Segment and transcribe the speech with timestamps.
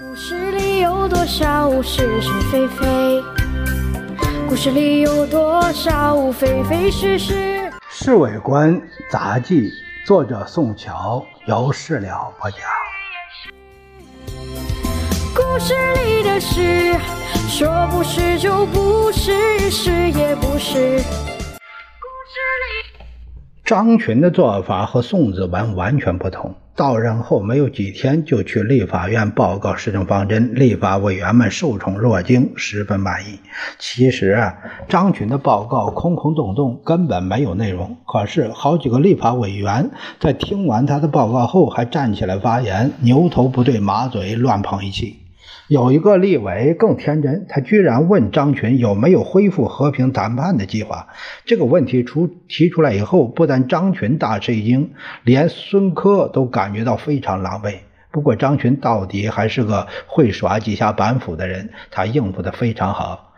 [0.00, 3.22] 故事里有多少是是非非？
[4.48, 7.34] 故事里有多少非非是是？
[7.90, 9.70] 《侍卫官杂记》
[10.06, 12.60] 作者宋乔，由事了播讲。
[15.34, 16.96] 故事里的事，
[17.46, 21.02] 说不是就不是，是也不是。
[23.72, 26.54] 张群的做法和宋子文完全不同。
[26.76, 33.38] 到任后没有几天，就去立法院报告施政方针，立法委员们受宠若惊，十分满意。
[33.78, 34.54] 其实啊，
[34.90, 37.96] 张群的报告空空洞洞，根本没有内容。
[38.06, 45.21] 可是好几个立法委员在听完他的报告后，还站起来发言，牛头不对马嘴，乱捧一气。
[45.72, 51.08] 有一个立委更天真，他居然问张群有没有恢复和平谈判的计划。
[51.46, 54.92] 这个问题出提出来以后，不但张群大吃一惊，
[55.24, 57.76] 连孙科都感觉到非常狼狈。
[58.10, 63.32] 不过张群到底还是个会耍几下板斧的人，他应付的非常好。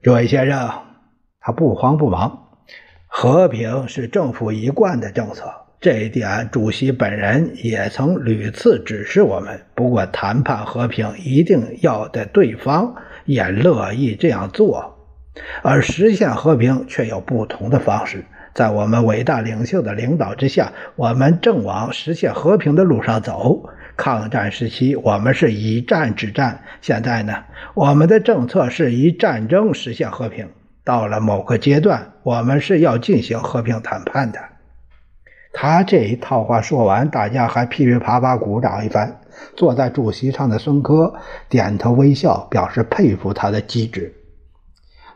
[0.00, 0.70] 这位先生，
[1.40, 2.50] 他不慌不忙，
[3.08, 5.61] 和平是政府一贯的政策。
[5.82, 9.60] 这一点，主席本人也曾屡次指示我们。
[9.74, 14.96] 不过，谈判和平一定要得对方也乐意这样做，
[15.60, 18.24] 而实现和平却有不同的方式。
[18.54, 23.68] 在我们伟大领袖的领导之下，我们正往实现和平的路上走。
[23.96, 27.34] 抗战时期，我们是以战止战；现在呢，
[27.74, 30.48] 我们的政策是以战争实现和平。
[30.84, 34.38] 到了某个阶段，我们是要进行和平谈判的。
[35.52, 39.20] 他这一套话说完，大家还噼噼啪啪鼓掌一番。
[39.56, 41.14] 坐在主席上的孙科
[41.48, 44.14] 点头微笑，表示佩服他的机智。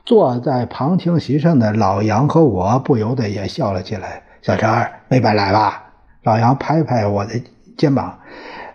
[0.04, 4.22] 坐在旁听席上的老杨和我不由得也笑了起来。
[4.42, 5.82] 小陈没白来吧？
[6.22, 7.40] 老杨拍拍我的
[7.76, 8.18] 肩膀：“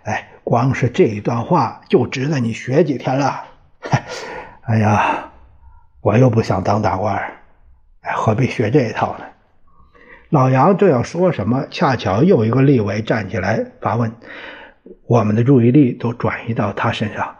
[0.04, 3.44] 哎，光是这一段话就值得你学几天了。
[4.62, 5.30] ”哎呀，
[6.00, 7.16] 我又不想当大官，
[8.02, 9.24] 哎，何必学这一套呢？
[10.32, 14.12] 老杨正要说什么，恰巧又一个立委站起来发问，
[15.06, 17.34] 我们的注意力都转移到他身上。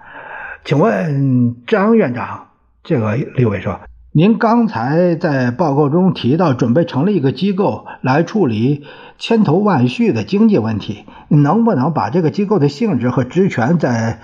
[0.62, 2.48] 请问张院长，
[2.84, 3.80] 这个立委说，
[4.12, 8.84] 您刚才在报告中提到准备成立一个机构来处理
[9.16, 14.20] 千头万绪的经济问题，能不能把这个机构的性质和职权再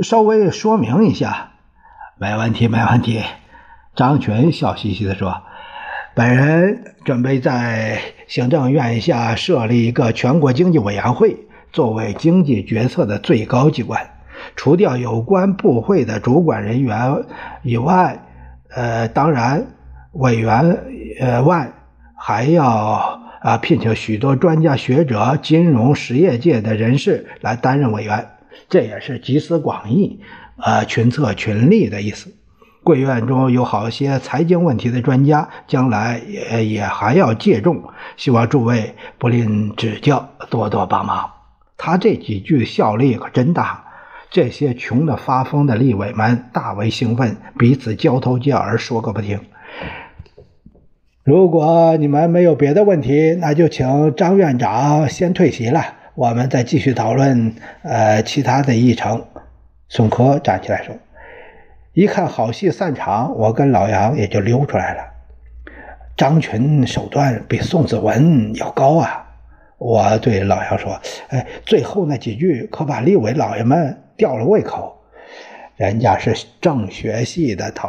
[0.00, 1.52] 稍微说明一下？
[2.18, 3.22] 没问题，没问题。
[3.94, 5.40] 张群笑嘻嘻地说。
[6.20, 11.34] 本人准备在行政院下设立一个全国经济委员会，
[11.72, 14.06] 作为经济决策的最高机关。
[14.54, 17.24] 除掉有关部会的主管人员
[17.62, 18.22] 以外，
[18.68, 19.66] 呃，当然
[20.12, 20.76] 委员
[21.20, 21.72] 呃外
[22.14, 28.26] 还要啊聘请许多专家学者、金融实业界的人士来担任委员。
[28.68, 30.20] 这也是集思广益，
[30.58, 32.30] 呃，群策群力的意思。
[32.82, 37.84] 贵院中有好些财经问题的专家，将来也也还要借重，
[38.16, 41.30] 希望诸位不吝指教，多多帮忙。
[41.76, 43.84] 他这几句效力可真大，
[44.30, 49.40] 这些穷的发疯的立委们大为兴奋，彼此交头接耳，说个不停。
[51.22, 59.22] 如果你们没有别的问题，那就请张院长先退席了，我们再继续讨论呃其他的议程。
[59.88, 60.94] 宋科站起来说。
[61.92, 65.02] 一看好戏散场，我跟老杨也就溜出来了。
[66.16, 69.26] 张群手段比宋子文要高啊！
[69.78, 71.00] 我对老杨说
[71.30, 75.02] ：“哎，最后那几句可把立委老爷们吊了胃口。
[75.76, 77.88] 人家是政学系的头。”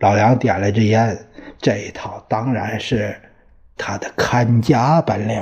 [0.00, 1.16] 老杨点了支烟，
[1.58, 3.16] 这一套当然是
[3.78, 5.40] 他的看家本领。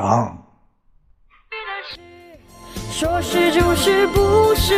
[2.90, 4.74] 说是就是，不是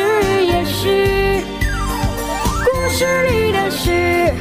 [0.47, 1.16] 也是。
[2.89, 4.33] 是你的事，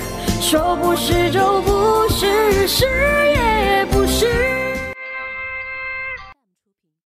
[0.42, 3.45] 说不是就不是，是也。